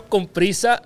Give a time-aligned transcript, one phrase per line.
[0.00, 0.80] con Prisa.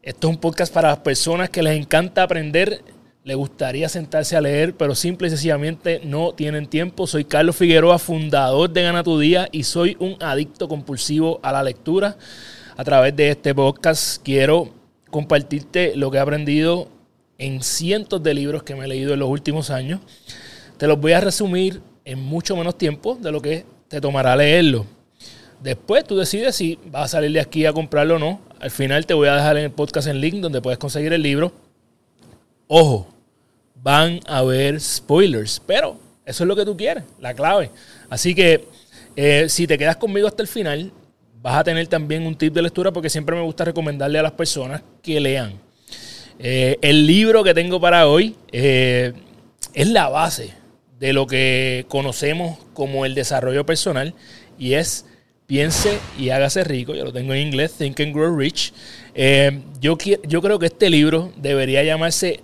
[0.00, 2.82] Esto es un podcast para las personas que les encanta aprender,
[3.24, 7.08] les gustaría sentarse a leer, pero simple y sencillamente no tienen tiempo.
[7.08, 11.64] Soy Carlos Figueroa, fundador de Gana Tu Día y soy un adicto compulsivo a la
[11.64, 12.16] lectura.
[12.76, 14.72] A través de este podcast quiero
[15.10, 16.88] compartirte lo que he aprendido
[17.38, 20.00] en cientos de libros que me he leído en los últimos años.
[20.76, 24.86] Te los voy a resumir en mucho menos tiempo de lo que te tomará leerlo.
[25.64, 28.38] Después tú decides si vas a salir de aquí a comprarlo o no.
[28.60, 31.22] Al final te voy a dejar en el podcast el link donde puedes conseguir el
[31.22, 31.52] libro.
[32.68, 33.08] Ojo,
[33.76, 35.96] van a haber spoilers, pero
[36.26, 37.70] eso es lo que tú quieres, la clave.
[38.10, 38.66] Así que
[39.16, 40.92] eh, si te quedas conmigo hasta el final,
[41.40, 44.32] vas a tener también un tip de lectura porque siempre me gusta recomendarle a las
[44.32, 45.54] personas que lean.
[46.40, 49.14] Eh, el libro que tengo para hoy eh,
[49.72, 50.52] es la base
[51.00, 54.12] de lo que conocemos como el desarrollo personal
[54.58, 55.06] y es
[55.46, 56.94] Piense y hágase rico.
[56.94, 58.72] Yo lo tengo en inglés, Think and Grow Rich.
[59.14, 62.40] Eh, yo, yo creo que este libro debería llamarse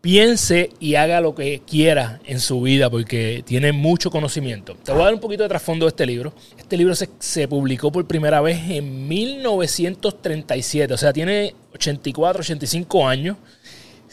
[0.00, 4.76] Piense y haga lo que quiera en su vida porque tiene mucho conocimiento.
[4.84, 6.34] Te voy a dar un poquito de trasfondo de este libro.
[6.58, 13.08] Este libro se, se publicó por primera vez en 1937, o sea, tiene 84, 85
[13.08, 13.38] años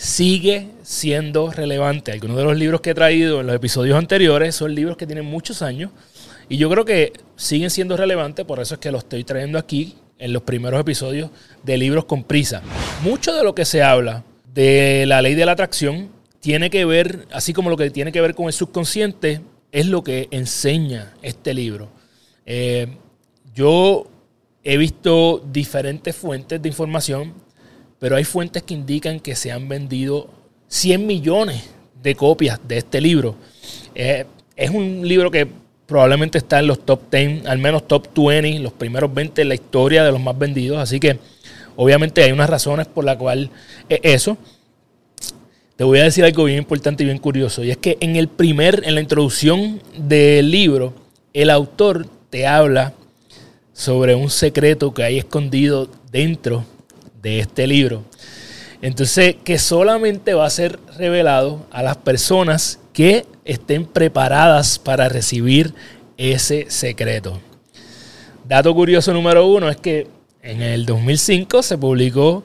[0.02, 2.12] sigue siendo relevante.
[2.12, 5.26] Algunos de los libros que he traído en los episodios anteriores son libros que tienen
[5.26, 5.92] muchos años
[6.52, 9.96] y yo creo que siguen siendo relevantes, por eso es que los estoy trayendo aquí
[10.20, 11.30] en los primeros episodios
[11.64, 12.62] de Libros con Prisa.
[13.04, 17.28] Mucho de lo que se habla de la ley de la atracción tiene que ver,
[17.32, 19.42] así como lo que tiene que ver con el subconsciente,
[19.72, 21.90] es lo que enseña este libro.
[22.46, 22.88] Eh,
[23.56, 24.08] yo
[24.64, 27.34] he visto diferentes fuentes de información
[28.02, 30.28] pero hay fuentes que indican que se han vendido
[30.70, 31.70] 100 millones
[32.02, 33.36] de copias de este libro.
[33.94, 34.26] Eh,
[34.56, 35.48] es un libro que
[35.92, 39.56] probablemente está en los top 10, al menos top 20, los primeros 20 en la
[39.56, 40.78] historia de los más vendidos.
[40.78, 41.20] Así que
[41.76, 43.50] obviamente hay unas razones por las cuales
[43.90, 44.38] es eso.
[45.76, 47.62] Te voy a decir algo bien importante y bien curioso.
[47.62, 50.94] Y es que en el primer, en la introducción del libro,
[51.34, 52.94] el autor te habla
[53.74, 56.64] sobre un secreto que hay escondido dentro
[57.22, 58.04] de este libro.
[58.82, 65.74] Entonces, que solamente va a ser revelado a las personas que estén preparadas para recibir
[66.18, 67.40] ese secreto.
[68.48, 70.08] Dato curioso número uno es que
[70.42, 72.44] en el 2005 se publicó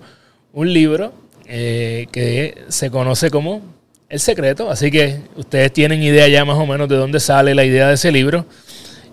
[0.52, 1.12] un libro
[1.46, 3.62] eh, que se conoce como
[4.08, 7.64] El Secreto, así que ustedes tienen idea ya más o menos de dónde sale la
[7.64, 8.46] idea de ese libro.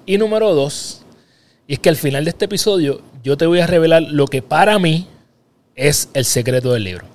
[0.06, 1.03] Y número dos,
[1.68, 4.42] y es que al final de este episodio yo te voy a revelar lo que
[4.42, 5.08] para mí
[5.76, 7.12] es el secreto del libro.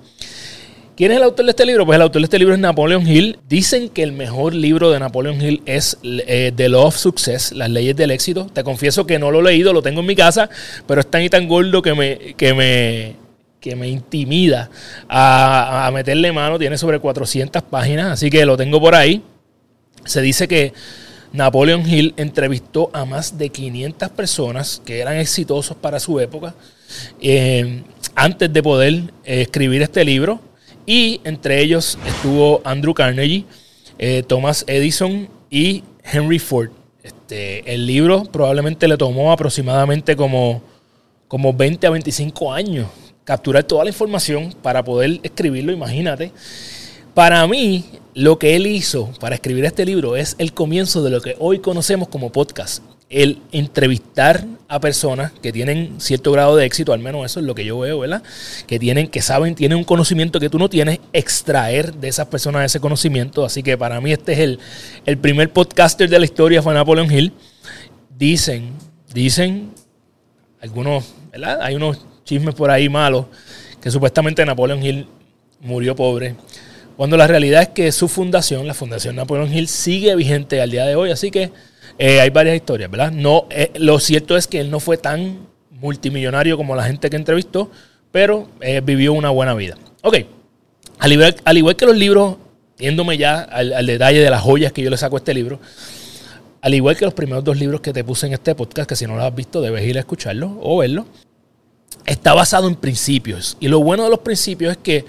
[0.99, 1.85] ¿Quién es el autor de este libro?
[1.85, 3.39] Pues el autor de este libro es Napoleon Hill.
[3.47, 7.69] Dicen que el mejor libro de Napoleon Hill es eh, The Law of Success, las
[7.69, 8.47] leyes del éxito.
[8.51, 10.49] Te confieso que no lo he leído, lo tengo en mi casa,
[10.85, 13.15] pero es tan y tan gordo que me, que me,
[13.61, 14.69] que me intimida
[15.07, 16.59] a, meterle mano.
[16.59, 19.23] Tiene sobre 400 páginas, así que lo tengo por ahí.
[20.03, 20.73] Se dice que
[21.31, 26.55] Napoleon Hill entrevistó a más de 500 personas que eran exitosos para su época
[27.21, 27.83] eh,
[28.15, 28.93] antes de poder
[29.23, 30.48] eh, escribir este libro.
[30.85, 33.45] Y entre ellos estuvo Andrew Carnegie,
[33.97, 36.71] eh, Thomas Edison y Henry Ford.
[37.03, 40.61] Este, el libro probablemente le tomó aproximadamente como,
[41.27, 42.87] como 20 a 25 años
[43.29, 46.31] capturar toda la información para poder escribirlo, imagínate.
[47.13, 47.85] Para mí,
[48.15, 51.59] lo que él hizo para escribir este libro es el comienzo de lo que hoy
[51.59, 52.83] conocemos como podcast.
[53.09, 57.55] El entrevistar a personas que tienen cierto grado de éxito, al menos eso es lo
[57.55, 58.21] que yo veo, ¿verdad?
[58.67, 62.65] Que tienen, que saben, tienen un conocimiento que tú no tienes, extraer de esas personas
[62.65, 63.43] ese conocimiento.
[63.43, 64.59] Así que para mí este es el,
[65.07, 67.33] el primer podcaster de la historia, fue Napoleon Hill.
[68.15, 68.73] Dicen,
[69.11, 69.71] dicen,
[70.61, 71.59] algunos, ¿verdad?
[71.61, 73.25] Hay unos chismes por ahí malos,
[73.81, 75.07] que supuestamente Napoleon Hill
[75.61, 76.35] murió pobre
[76.99, 80.83] cuando la realidad es que su fundación, la Fundación Napoleón Hill, sigue vigente al día
[80.83, 81.11] de hoy.
[81.11, 81.49] Así que
[81.99, 83.11] eh, hay varias historias, ¿verdad?
[83.11, 87.17] No, eh, lo cierto es que él no fue tan multimillonario como la gente que
[87.17, 87.69] entrevistó,
[88.11, 89.77] pero eh, vivió una buena vida.
[90.01, 90.15] Ok,
[90.97, 92.37] al igual, al igual, que los libros,
[92.77, 95.59] yéndome ya al, detalle de las joyas que yo le saco a este libro,
[96.61, 99.05] al igual que los primeros dos libros que te puse en este podcast, que si
[99.05, 101.05] no los has visto debes ir a escucharlos o verlos,
[102.05, 103.57] está basado en principios.
[103.59, 105.05] Y lo bueno de los principios es que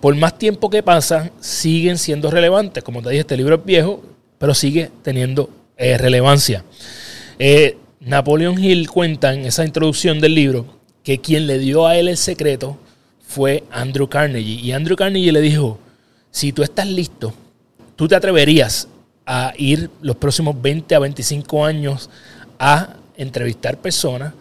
[0.00, 2.82] por más tiempo que pasa, siguen siendo relevantes.
[2.82, 4.02] Como te dije, este libro es viejo,
[4.38, 5.48] pero sigue teniendo
[5.82, 6.64] eh, relevancia.
[7.38, 10.64] Eh, Napoleon Hill cuenta en esa introducción del libro
[11.02, 12.78] que quien le dio a él el secreto
[13.26, 14.60] fue Andrew Carnegie.
[14.60, 15.80] Y Andrew Carnegie le dijo,
[16.30, 17.34] si tú estás listo,
[17.96, 18.86] tú te atreverías
[19.26, 22.10] a ir los próximos 20 a 25 años
[22.60, 24.34] a entrevistar personas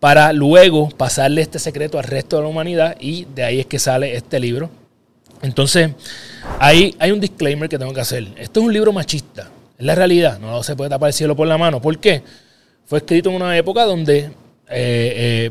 [0.00, 3.78] para luego pasarle este secreto al resto de la humanidad y de ahí es que
[3.78, 4.68] sale este libro.
[5.42, 5.90] Entonces,
[6.58, 8.26] hay, hay un disclaimer que tengo que hacer.
[8.36, 9.48] Esto es un libro machista,
[9.82, 11.80] la realidad, no se puede tapar el cielo por la mano.
[11.80, 12.22] ¿Por qué?
[12.84, 14.30] Fue escrito en una época donde eh,
[14.68, 15.50] eh,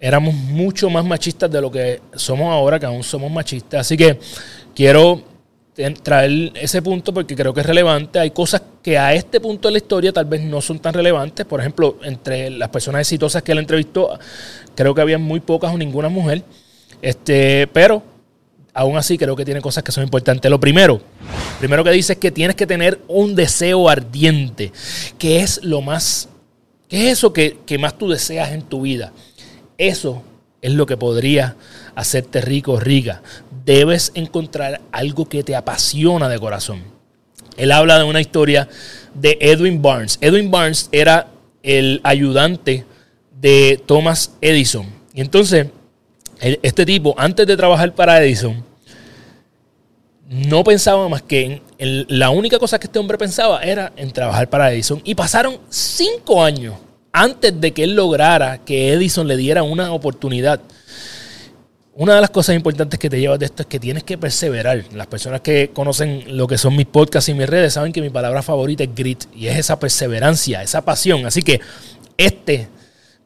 [0.00, 3.82] éramos mucho más machistas de lo que somos ahora, que aún somos machistas.
[3.82, 4.18] Así que
[4.74, 5.22] quiero
[6.02, 8.18] traer ese punto porque creo que es relevante.
[8.18, 11.44] Hay cosas que a este punto de la historia tal vez no son tan relevantes.
[11.44, 14.18] Por ejemplo, entre las personas exitosas que él entrevistó,
[14.74, 16.42] creo que había muy pocas o ninguna mujer.
[17.02, 18.02] Este, pero
[18.76, 20.50] aún así creo que tiene cosas que son importantes.
[20.50, 21.00] Lo primero,
[21.58, 24.70] primero que dice es que tienes que tener un deseo ardiente,
[25.18, 26.28] que es lo más,
[26.86, 29.12] que es eso que, que más tú deseas en tu vida.
[29.78, 30.22] Eso
[30.60, 31.56] es lo que podría
[31.94, 33.22] hacerte rico rica.
[33.64, 36.82] Debes encontrar algo que te apasiona de corazón.
[37.56, 38.68] Él habla de una historia
[39.14, 40.18] de Edwin Barnes.
[40.20, 41.28] Edwin Barnes era
[41.62, 42.84] el ayudante
[43.40, 44.86] de Thomas Edison.
[45.14, 45.68] Y entonces,
[46.40, 48.62] este tipo, antes de trabajar para Edison,
[50.28, 54.48] no pensaba más que en, la única cosa que este hombre pensaba era en trabajar
[54.48, 55.00] para Edison.
[55.04, 56.74] Y pasaron cinco años
[57.12, 60.60] antes de que él lograra que Edison le diera una oportunidad.
[61.94, 64.84] Una de las cosas importantes que te llevas de esto es que tienes que perseverar.
[64.92, 68.10] Las personas que conocen lo que son mis podcasts y mis redes saben que mi
[68.10, 71.24] palabra favorita es grit y es esa perseverancia, esa pasión.
[71.24, 71.60] Así que
[72.18, 72.68] este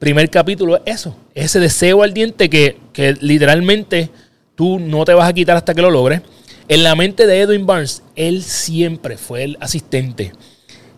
[0.00, 4.10] primer capítulo es eso, ese deseo ardiente que, que literalmente
[4.56, 6.22] tú no te vas a quitar hasta que lo logres.
[6.68, 10.32] En la mente de Edwin Barnes, él siempre fue el asistente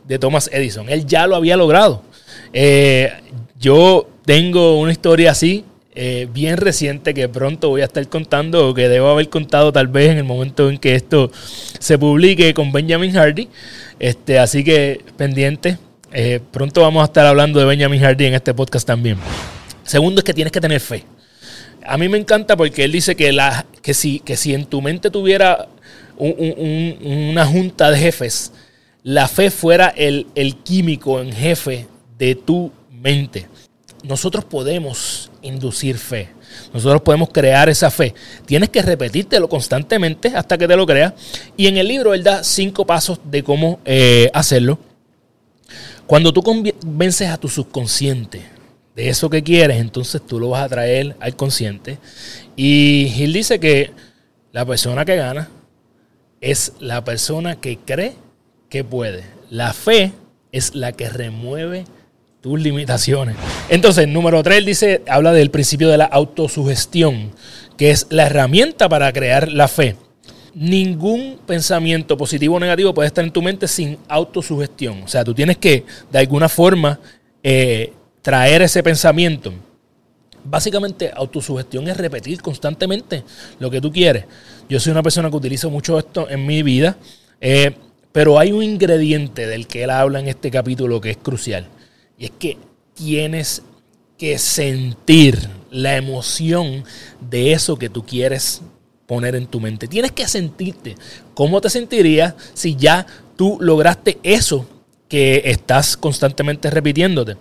[0.07, 0.89] de Thomas Edison.
[0.89, 2.03] Él ya lo había logrado.
[2.53, 3.11] Eh,
[3.59, 5.65] yo tengo una historia así,
[5.95, 9.89] eh, bien reciente, que pronto voy a estar contando, o que debo haber contado tal
[9.89, 11.31] vez en el momento en que esto
[11.79, 13.49] se publique con Benjamin Hardy.
[13.99, 15.79] Este, así que pendiente.
[16.15, 19.17] Eh, pronto vamos a estar hablando de Benjamin Hardy en este podcast también.
[19.83, 21.05] Segundo es que tienes que tener fe.
[21.87, 24.23] A mí me encanta porque él dice que, si,
[24.55, 25.69] en tu mente tuviera
[26.19, 28.53] una junta de jefes,
[29.03, 31.87] la fe fuera el, el químico en jefe
[32.19, 33.49] de tu mente.
[34.05, 36.29] Nosotros podemos inducir fe.
[36.75, 38.15] Nosotros podemos crear esa fe.
[38.47, 41.15] Tienes que repetírtelo constantemente hasta que te lo creas.
[41.57, 44.79] Y en el libro él da cinco pasos de cómo eh, hacerlo.
[46.13, 48.43] Cuando tú convences a tu subconsciente
[48.95, 51.97] de eso que quieres, entonces tú lo vas a traer al consciente.
[52.55, 53.93] Y él dice que
[54.51, 55.49] la persona que gana
[56.43, 58.13] es la persona que cree
[58.69, 59.25] que puede.
[59.49, 60.13] La fe
[60.53, 61.87] es la que remueve
[62.43, 63.37] tus limitaciones.
[63.71, 67.33] Entonces, número 3 dice, habla del principio de la autosugestión,
[67.79, 69.97] que es la herramienta para crear la fe.
[70.55, 75.03] Ningún pensamiento positivo o negativo puede estar en tu mente sin autosugestión.
[75.03, 76.99] O sea, tú tienes que, de alguna forma,
[77.43, 79.53] eh, traer ese pensamiento.
[80.45, 83.25] Básicamente, autosugestión es repetir constantemente
[83.59, 84.25] lo que tú quieres.
[84.69, 86.97] Yo soy una persona que utilizo mucho esto en mi vida,
[87.41, 87.75] eh,
[88.13, 91.67] pero hay un ingrediente del que él habla en este capítulo que es crucial
[92.19, 92.59] y es que
[92.95, 93.63] tienes
[94.19, 96.85] que sentir la emoción
[97.21, 98.63] de eso que tú quieres
[99.13, 99.89] poner en tu mente.
[99.89, 100.97] Tienes que sentirte.
[101.35, 104.67] ¿Cómo te sentirías si ya tú lograste eso
[105.07, 107.37] que estás constantemente repitiéndote?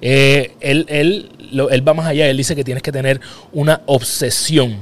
[0.00, 1.28] Eh, él, él,
[1.68, 3.20] él va más allá, él dice que tienes que tener
[3.52, 4.78] una obsesión.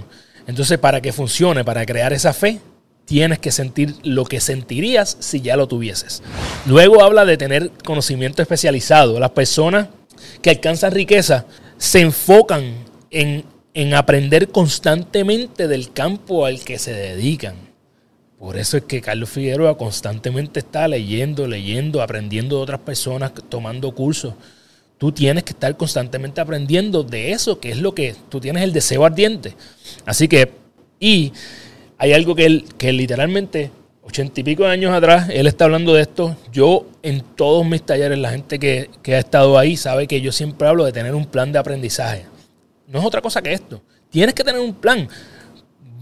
[0.46, 2.60] Entonces, para que funcione, para crear esa fe,
[3.06, 6.22] tienes que sentir lo que sentirías si ya lo tuvieses.
[6.66, 9.18] Luego habla de tener conocimiento especializado.
[9.18, 9.88] Las personas
[10.42, 11.46] que alcanzan riqueza
[11.78, 12.74] se enfocan
[13.10, 13.46] en,
[13.94, 17.56] aprender constantemente del campo al que se dedican.
[18.38, 23.92] Por eso es que Carlos Figueroa constantemente está leyendo, leyendo, aprendiendo de otras personas, tomando
[23.92, 24.34] cursos.
[24.98, 28.72] Tú tienes que estar constantemente aprendiendo de eso, que es lo que tú tienes el
[28.72, 29.54] deseo ardiente.
[30.04, 30.52] Así que,
[31.00, 31.32] y
[31.98, 33.70] hay algo que él, que literalmente,
[34.02, 36.36] ochenta y pico de años atrás, él está hablando de esto.
[36.52, 40.68] Yo, en todos mis talleres, la gente que, ha estado ahí sabe que yo siempre
[40.68, 42.26] hablo de tener un plan de aprendizaje.
[42.86, 43.82] No es otra cosa que esto.
[44.10, 45.08] Tienes que tener un plan.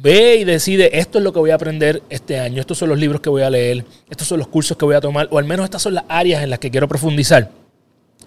[0.01, 2.99] Ve y decide, esto es lo que voy a aprender este año, estos son los
[2.99, 5.45] libros que voy a leer, estos son los cursos que voy a tomar, o al
[5.45, 7.51] menos estas son las áreas en las que quiero profundizar.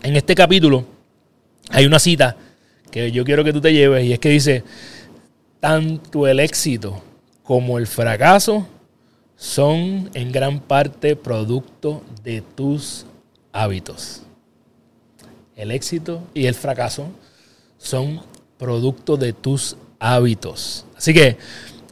[0.02, 0.86] En este capítulo
[1.70, 2.38] hay una cita
[2.92, 4.64] que yo quiero que tú te lleves y es que dice,
[5.60, 7.04] tanto el éxito
[7.44, 8.66] como el fracaso
[9.36, 13.06] son en gran parte producto de tus
[13.52, 14.22] hábitos.
[15.58, 17.08] El éxito y el fracaso
[17.78, 18.22] son
[18.58, 20.86] producto de tus hábitos.
[20.96, 21.38] Así que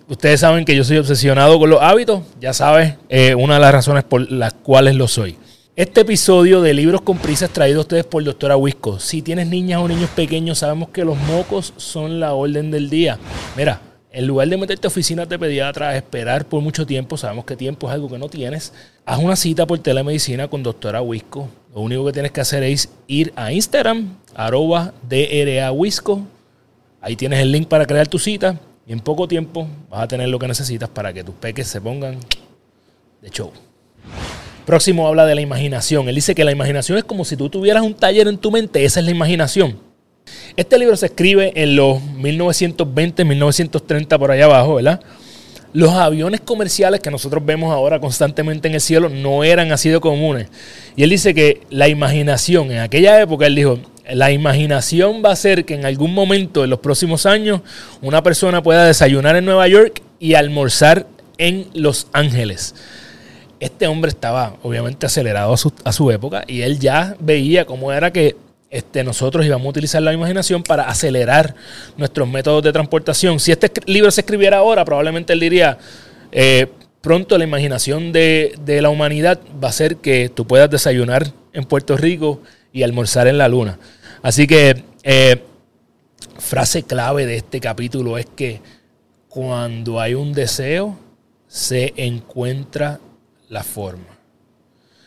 [0.07, 2.23] ustedes saben que yo soy obsesionado con los hábitos.
[2.39, 5.37] Ya sabes, eh, una de las razones por las cuales lo soy.
[5.75, 8.99] Este episodio de Libros con Prisa es traído a ustedes por Doctora Wisco.
[8.99, 13.17] Si tienes niñas o niños pequeños, sabemos que los mocos son la orden del día.
[13.57, 17.55] Mira, en lugar de meterte a oficinas de pediatra, esperar por mucho tiempo, sabemos que
[17.55, 18.71] tiempo es algo que no tienes,
[19.03, 21.49] haz una cita por telemedicina con Doctora Wisco.
[21.73, 26.21] Lo único que tienes que hacer es ir a Instagram, arroba DRAWisco.
[27.03, 30.29] Ahí tienes el link para crear tu cita y en poco tiempo vas a tener
[30.29, 32.17] lo que necesitas para que tus peques se pongan
[33.21, 33.51] de show.
[34.65, 36.07] Próximo habla de la imaginación.
[36.07, 38.85] Él dice que la imaginación es como si tú tuvieras un taller en tu mente.
[38.85, 39.77] Esa es la imaginación.
[40.55, 45.01] Este libro se escribe en los 1920, 1930 por allá abajo, ¿verdad?
[45.73, 49.99] Los aviones comerciales que nosotros vemos ahora constantemente en el cielo no eran así de
[49.99, 50.47] comunes.
[50.95, 53.79] Y él dice que la imaginación, en aquella época, él dijo,
[54.09, 57.61] la imaginación va a ser que en algún momento en los próximos años
[58.01, 61.07] una persona pueda desayunar en Nueva York y almorzar
[61.37, 62.75] en Los Ángeles
[63.63, 65.55] este hombre estaba obviamente acelerado
[65.85, 68.35] a su, época y él ya veía cómo era que
[68.69, 71.55] este, nosotros íbamos a utilizar la imaginación para acelerar
[71.95, 73.39] nuestros métodos de transportación.
[73.39, 75.77] Si este libro se escribiera ahora, probablemente él diría,
[76.33, 76.67] eh,
[76.99, 81.95] pronto la imaginación de, la humanidad va a ser que tú puedas desayunar en Puerto
[81.95, 82.41] Rico
[82.73, 83.79] y almorzar en la luna.
[84.21, 85.41] Así que eh,
[86.39, 88.59] frase clave de este capítulo es que
[89.29, 90.97] cuando hay un deseo,
[91.47, 92.99] se encuentra
[93.49, 94.05] la forma.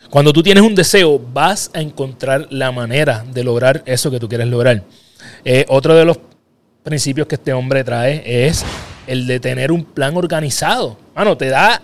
[0.09, 4.29] Cuando tú tienes un deseo, vas a encontrar la manera de lograr eso que tú
[4.29, 4.83] quieres lograr.
[5.43, 6.19] Eh, otro de los
[6.83, 8.63] principios que este hombre trae es
[9.07, 10.97] el de tener un plan organizado.
[11.15, 11.81] Mano, te da,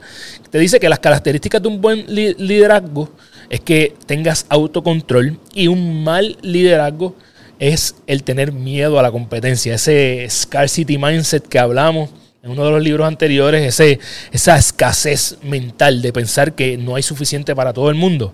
[0.50, 3.10] te dice que las características de un buen liderazgo
[3.50, 7.16] es que tengas autocontrol y un mal liderazgo
[7.60, 12.10] es el tener miedo a la competencia, ese scarcity mindset que hablamos
[12.44, 14.00] en uno de los libros anteriores, ese,
[14.32, 18.34] esa escasez mental de pensar que no hay suficiente para todo el mundo.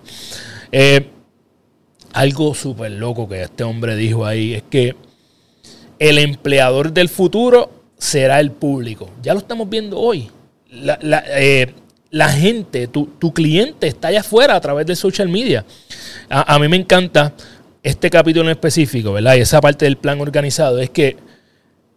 [0.72, 1.10] Eh,
[2.12, 4.96] algo súper loco que este hombre dijo ahí es que
[6.00, 9.10] el empleador del futuro será el público.
[9.22, 10.28] Ya lo estamos viendo hoy.
[10.70, 11.72] La, eh,
[12.30, 15.64] gente, tu, cliente está allá afuera a través de social media.
[16.28, 17.32] A, a, mí me encanta
[17.82, 19.36] este capítulo en específico, ¿verdad?
[19.36, 21.16] Y esa parte del plan organizado es que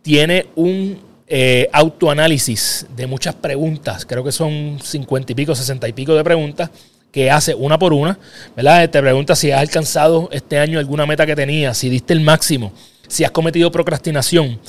[0.02, 5.94] tiene un eh, autoanálisis de muchas preguntas, creo que son cincuenta y pico, sesenta y
[5.94, 6.70] pico de preguntas
[7.12, 8.20] que hace una por una,
[8.56, 8.90] ¿verdad?
[8.90, 12.74] Te pregunta si has alcanzado este año alguna meta que tenías, si diste el máximo,
[13.08, 14.60] si has cometido procrastinación.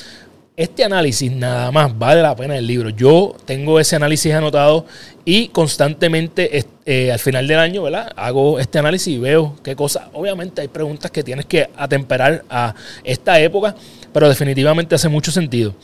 [0.56, 2.88] Este análisis nada más vale la pena el libro.
[2.90, 4.86] Yo tengo ese análisis anotado
[5.24, 8.12] y constantemente eh, al final del año, ¿verdad?
[8.14, 10.04] Hago este análisis y veo qué cosas.
[10.12, 13.74] Obviamente hay preguntas que tienes que atemperar a esta época,
[14.12, 15.74] pero definitivamente hace mucho sentido.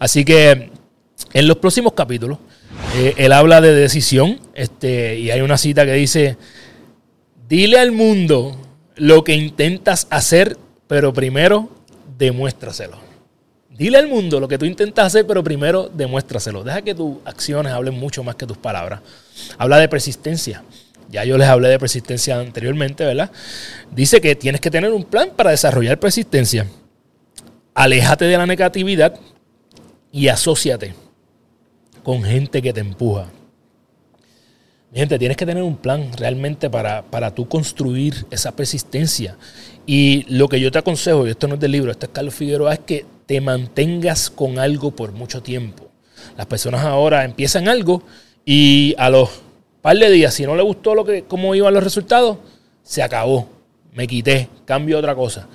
[0.00, 0.72] Así que
[1.32, 2.38] en los próximos capítulos,
[2.96, 6.36] eh, él habla de decisión este, y hay una cita que dice,
[7.48, 8.56] dile al mundo
[8.96, 10.56] lo que intentas hacer,
[10.88, 11.70] pero primero
[12.18, 13.05] demuéstraselo.
[13.76, 16.64] Dile al mundo lo que tú intentas hacer, pero primero demuéstraselo.
[16.64, 19.00] Deja que tus acciones hablen mucho más que tus palabras.
[19.58, 20.62] Habla de persistencia.
[21.10, 23.30] Ya yo les hablé de persistencia anteriormente, ¿verdad?
[23.92, 26.66] Dice que tienes que tener un plan para desarrollar persistencia
[27.76, 29.20] aléjate de la negatividad
[30.10, 30.94] y asóciate
[32.02, 33.26] con gente que te empuja.
[34.94, 39.36] Gente, tienes que tener un plan realmente para, para tú construir esa persistencia.
[39.84, 42.34] Y lo que yo te aconsejo, y esto no es del libro, esto es Carlos
[42.34, 45.88] Figueroa, es que te mantengas con algo por mucho tiempo.
[46.36, 48.02] Las personas ahora empiezan algo
[48.44, 49.30] y a los
[49.82, 52.38] par de días, si no le gustó lo que, cómo iban los resultados,
[52.82, 53.48] se acabó.
[53.92, 55.48] Me quité, cambio otra cosa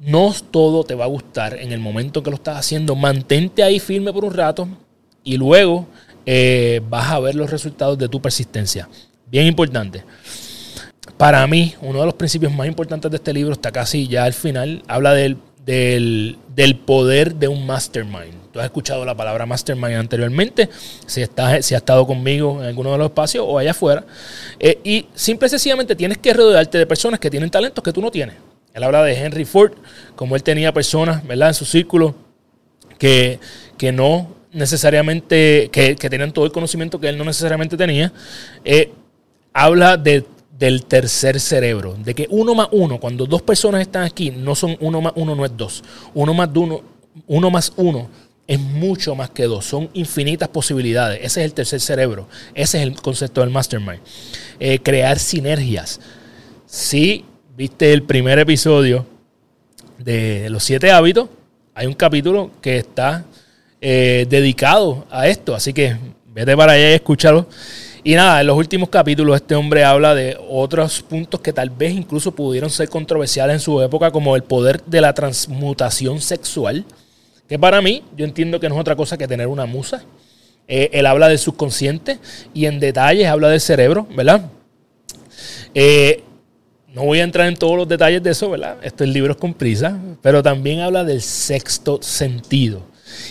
[0.00, 2.96] no todo te va a gustar en el momento que lo estás haciendo.
[2.96, 4.68] Mantente ahí firme por un rato
[5.22, 5.86] y luego
[6.24, 8.88] eh, vas a ver los resultados de tu persistencia.
[9.30, 10.02] Bien importante.
[11.16, 14.32] Para mí, uno de los principios más importantes de este libro está casi ya al
[14.32, 14.82] final.
[14.88, 16.36] Habla del, del,
[16.84, 18.34] poder de un mastermind.
[18.52, 20.68] Tú has escuchado la palabra mastermind anteriormente,
[21.06, 24.04] si, estás, si has estado conmigo en alguno de los espacios o allá afuera.
[24.58, 28.00] Eh, y simple y sencillamente tienes que rodearte de personas que tienen talentos que tú
[28.00, 28.36] no tienes.
[28.74, 29.72] Él habla de Henry Ford,
[30.16, 32.14] como él tenía personas, en su círculo
[32.98, 33.40] que,
[33.76, 38.12] que no necesariamente, que, tenían todo el conocimiento que él no necesariamente tenía.
[38.64, 38.92] Eh,
[39.52, 40.24] habla de,
[40.60, 44.76] del tercer cerebro, de que uno más uno, cuando dos personas están aquí, no son
[44.80, 45.82] uno más uno, no es dos.
[46.12, 46.82] Uno más uno,
[47.26, 48.10] uno más uno
[48.46, 51.18] es mucho más que dos, son infinitas posibilidades.
[51.22, 54.00] Ese es el tercer cerebro, ese es el concepto del mastermind.
[54.58, 55.98] Eh, crear sinergias.
[56.66, 57.24] Sí,
[57.56, 59.06] viste el primer episodio
[59.98, 61.30] de Los Siete Hábitos,
[61.74, 63.24] hay un capítulo que está
[63.80, 67.46] eh, dedicado a esto, así que vete para allá y escúchalo.
[68.02, 71.92] Y nada, en los últimos capítulos este hombre habla de otros puntos que tal vez
[71.92, 76.86] incluso pudieron ser controversiales en su época, como el poder de la transmutación sexual,
[77.46, 80.02] que para mí yo entiendo que no es otra cosa que tener una musa.
[80.66, 82.18] Eh, él habla del subconsciente
[82.54, 84.50] y en detalles habla del cerebro, ¿verdad?
[85.74, 86.22] Eh,
[86.94, 88.78] no voy a entrar en todos los detalles de eso, ¿verdad?
[88.82, 92.82] Estos libros con prisa, pero también habla del sexto sentido.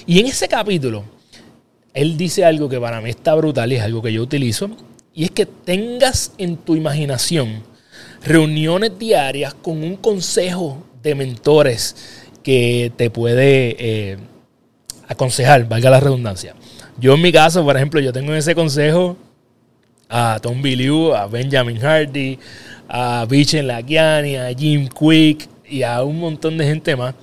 [0.06, 1.04] Y en ese capítulo,
[1.94, 4.70] él dice algo que para mí está brutal y es algo que yo utilizo,
[5.14, 7.64] y es que tengas en tu imaginación
[8.24, 11.96] reuniones diarias con un consejo de mentores
[12.44, 14.18] que te puede eh,
[15.08, 16.56] aconsejar, valga la redundancia.
[17.00, 19.18] Yo en mi caso, por ejemplo, yo tengo ese consejo
[20.10, 22.40] a Tom Billieu, a Benjamin Hardy,
[22.88, 27.16] a Vichen Lagiani, a Jim Quick y a un montón de gente más.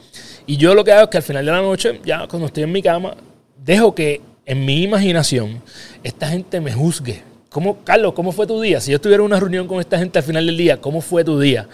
[0.47, 2.63] Y yo lo que hago es que al final de la noche, ya cuando estoy
[2.63, 3.17] en mi cama,
[3.65, 5.61] dejo que en mi imaginación
[6.03, 7.23] esta gente me juzgue.
[7.51, 8.81] ¿Cómo, Carlos, ¿cómo fue tu día?
[8.81, 11.39] Si yo tuviera una reunión con esta gente al final del día, ¿cómo fue tu
[11.41, 11.69] día?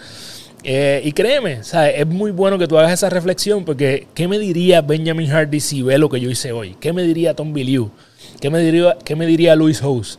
[0.63, 4.81] Eh, y créeme, es muy bueno que tú hagas esa reflexión porque ¿qué me diría
[4.81, 6.75] Benjamin Hardy si ve lo que yo hice hoy?
[6.79, 7.91] ¿Qué me diría Tom Billieu?
[8.39, 10.17] ¿Qué me diría, qué me diría Louis House?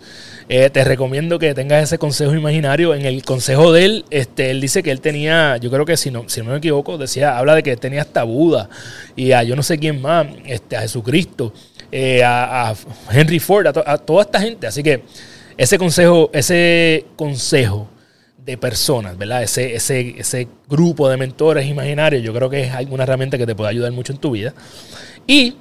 [0.50, 2.94] Eh, te recomiendo que tengas ese consejo imaginario.
[2.94, 6.10] En el consejo de él, este, él dice que él tenía, yo creo que si
[6.10, 8.68] no, si no me equivoco, decía, habla de que tenía hasta Buda
[9.16, 11.54] y a yo no sé quién más, este, a Jesucristo,
[11.96, 12.74] eh, a,
[13.08, 14.66] Henry Ford, a, toda esta gente.
[14.66, 15.04] Así que
[15.56, 17.88] ese consejo, ese consejo
[18.36, 19.44] de personas, ¿verdad?
[19.44, 23.54] Ese, ese, ese grupo de mentores imaginarios, yo creo que es alguna herramienta que te
[23.54, 24.52] puede ayudar mucho en tu vida.
[25.28, 25.54] Y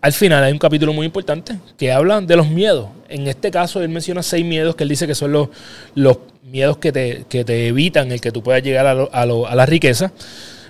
[0.00, 2.88] al final hay un capítulo muy importante que habla de los miedos.
[3.10, 5.48] En este caso, él menciona seis miedos que él dice que son los,
[5.94, 6.16] los
[6.50, 10.12] miedos que te, te, evitan el que tú puedas llegar a, a, la riqueza.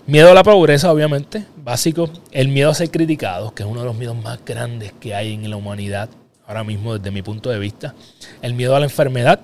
[0.08, 2.08] Miedo a la pobreza, obviamente, básico.
[2.32, 5.34] El miedo a ser criticado, que es uno de los miedos más grandes que hay
[5.34, 6.08] en la humanidad,
[6.46, 7.94] ahora mismo desde mi punto de vista.
[8.40, 9.40] El miedo a la enfermedad,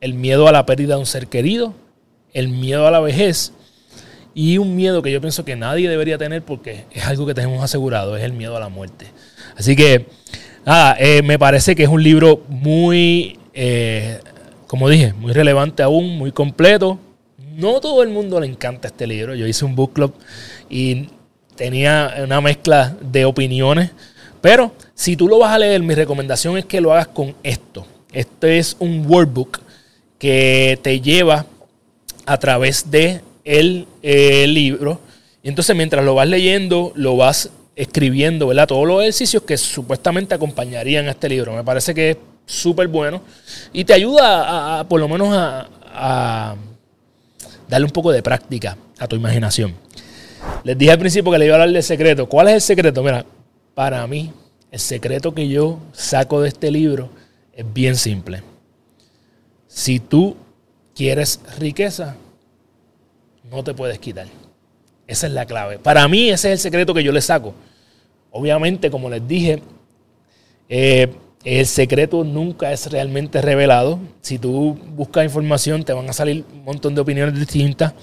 [0.00, 1.74] el miedo a la pérdida de un ser querido,
[2.32, 3.52] el miedo a la vejez
[4.34, 7.62] y un miedo que yo pienso que nadie debería tener porque es algo que tenemos
[7.62, 9.08] asegurado, es el miedo a la muerte.
[9.54, 10.06] Así que,
[10.64, 14.18] nada, eh, me parece que es un libro muy, eh,
[14.66, 16.98] como dije, muy relevante aún, muy completo.
[17.56, 19.34] No todo el mundo le encanta este libro.
[19.34, 20.14] Yo hice un book club
[20.68, 21.08] y
[21.56, 23.90] tenía una mezcla de opiniones.
[24.40, 27.86] Pero si tú lo vas a leer, mi recomendación es que lo hagas con esto.
[28.12, 29.60] Este es un workbook
[30.18, 31.46] que te lleva
[32.26, 35.00] a través de el, eh, libro.
[35.42, 38.66] Y entonces mientras lo vas leyendo, lo vas escribiendo, ¿verdad?
[38.66, 41.54] Todos los ejercicios que supuestamente acompañarían a este libro.
[41.54, 43.22] Me parece que es súper bueno
[43.72, 46.56] y te ayuda a, por lo menos a,
[47.70, 49.74] darle un poco de práctica a tu imaginación.
[50.64, 52.28] Les dije al principio que le iba a hablar del secreto.
[52.28, 53.02] ¿Cuál es el secreto?
[53.02, 53.24] Mira,
[53.74, 54.32] para mí,
[54.70, 57.10] el secreto que yo saco de este libro
[57.54, 58.42] es bien simple.
[59.68, 60.36] Si tú
[60.94, 62.16] quieres riqueza,
[63.50, 64.26] no te puedes quitar.
[65.06, 65.78] Esa es la clave.
[65.78, 67.54] Para mí ese es el secreto que yo le saco.
[68.32, 69.62] Obviamente, como les dije,
[70.68, 71.12] eh,
[71.44, 73.98] el secreto nunca es realmente revelado.
[74.20, 77.94] Si tú buscas información, te van a salir un montón de opiniones distintas.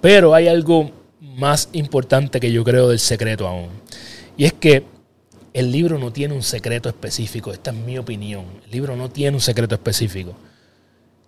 [0.00, 3.70] Pero hay algo más importante que yo creo del secreto aún.
[4.36, 4.84] Y es que
[5.52, 7.52] el libro no tiene un secreto específico.
[7.52, 8.44] Esta es mi opinión.
[8.64, 10.34] El libro no tiene un secreto específico.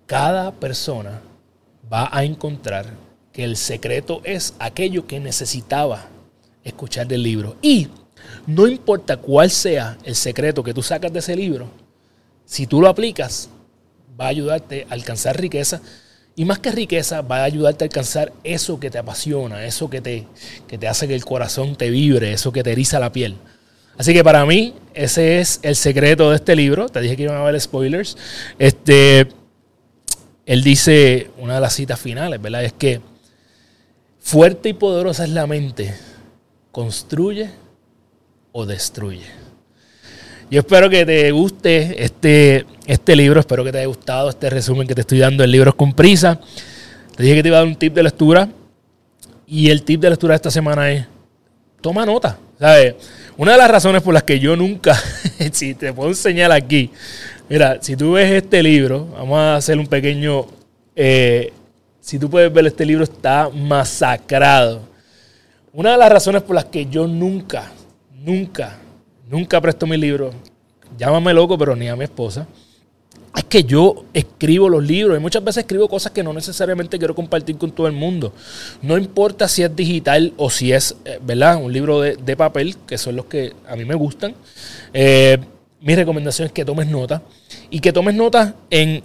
[0.07, 1.21] Cada persona
[1.93, 2.87] va a encontrar
[3.33, 6.07] que el secreto es aquello que necesitaba
[6.63, 7.57] escuchar del libro.
[7.63, 7.89] Y
[8.47, 11.69] no importa cuál sea el secreto que tú sacas de ese libro,
[12.45, 13.49] si tú lo aplicas,
[14.21, 15.81] va a ayudarte a alcanzar riqueza.
[16.35, 20.01] Y más que riqueza, va a ayudarte a alcanzar eso que te apasiona, eso que
[20.01, 20.27] te,
[20.67, 23.37] que te hace que el corazón te vibre, eso que te eriza la piel.
[23.99, 26.89] Así que para mí, ese es el secreto de este libro.
[26.89, 28.17] Te dije que iban a haber spoilers.
[28.59, 29.29] Este,
[30.47, 32.65] él dice, una de las citas finales, ¿verdad?
[32.65, 33.01] Es que
[34.23, 35.95] Fuerte y poderosa es la mente.
[36.71, 37.51] ¿Construye
[38.53, 39.27] o destruye?
[40.51, 44.87] Yo espero que te guste este, este libro, espero que te haya gustado este resumen
[44.87, 46.39] que te estoy dando en Libros con Prisa.
[47.17, 48.49] Te dije que te iba a dar un tip de lectura
[49.47, 51.07] y el tip de lectura de esta semana es,
[51.81, 52.39] toma nota.
[52.59, 52.95] ¿sabes?
[53.37, 54.95] Una de las razones por las que yo nunca,
[55.53, 56.91] si te puedo enseñar aquí,
[57.49, 60.47] mira, si tú ves este libro, vamos a hacer un pequeño
[60.95, 61.53] eh,
[62.03, 64.81] si tú puedes ver, este libro está masacrado.
[65.73, 67.71] Una de las razones por las que yo nunca,
[68.25, 68.79] nunca,
[69.29, 70.31] nunca presto mi libro,
[70.97, 72.47] llámame loco, pero ni a mi esposa,
[73.37, 77.15] es que yo escribo los libros y muchas veces escribo cosas que no necesariamente quiero
[77.15, 78.33] compartir con todo el mundo.
[78.83, 81.57] No importa si es digital o si es, eh, ¿verdad?
[81.57, 84.35] Un libro de, papel, que son los que a mí me gustan.
[84.93, 85.39] Eh,
[85.81, 87.23] mi recomendación es que tomes nota
[87.71, 89.03] y que tomes nota en,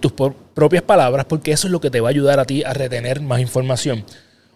[0.00, 2.72] tus propias palabras, porque eso es lo que te va a ayudar a ti a
[2.72, 4.04] retener más información.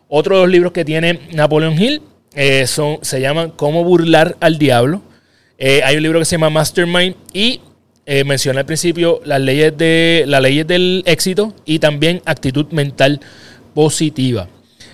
[0.09, 2.03] Otro de los libros que tiene Napoleon Hill
[2.37, 5.01] eh, son, se llaman Cómo burlar al diablo.
[5.57, 7.63] Eh, hay un libro que se llama Mastermind y
[8.05, 13.21] eh, mencioné al principio las leyes, de, las leyes del éxito y también actitud mental
[13.75, 14.49] positiva.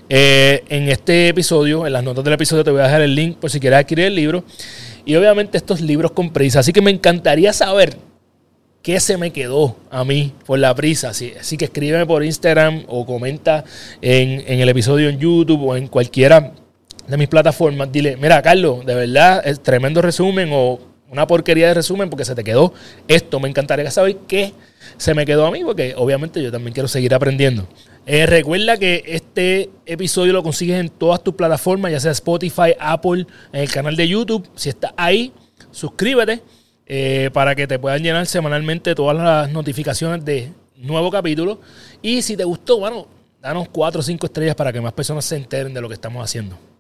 [0.08, 3.50] en este episodio, en las notas del episodio, te voy a dejar el link por
[3.50, 4.44] si quieres adquirir el libro.
[5.04, 6.60] Y obviamente estos libros con prisa.
[6.60, 7.96] Así que me encantaría saber
[8.82, 11.08] qué se me quedó a mí por la prisa.
[11.08, 13.64] Así, así que escríbeme por Instagram o comenta
[14.00, 16.52] en, en, el episodio en YouTube o en cualquiera
[17.06, 17.90] de mis plataformas.
[17.90, 20.78] Dile, mira, Carlos, de verdad, es tremendo resumen o
[21.10, 22.72] una porquería de resumen porque se te quedó
[23.06, 23.38] esto.
[23.38, 24.54] Me encantaría saber qué
[24.96, 27.68] se me quedó a mí porque obviamente yo también quiero seguir aprendiendo.
[28.06, 33.26] Eh, recuerda que este episodio lo consigues en todas tus plataformas, ya sea Spotify, Apple,
[33.52, 34.48] en el canal de YouTube.
[34.56, 35.32] Si estás ahí,
[35.70, 36.42] suscríbete
[36.86, 41.60] eh, para que te puedan llenar semanalmente todas las notificaciones de nuevo capítulo.
[42.00, 43.06] Y si te gustó, bueno,
[43.40, 46.24] danos 4 o 5 estrellas para que más personas se enteren de lo que estamos
[46.24, 46.71] haciendo.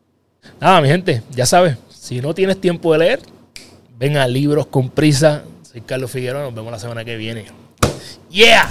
[0.60, 3.20] Nada, mi gente, ya sabes, si no tienes tiempo de leer,
[3.98, 5.44] ven a Libros con Prisa.
[5.62, 7.46] Soy Carlos Figueroa, nos vemos la semana que viene.
[8.30, 8.68] ¡Yeah!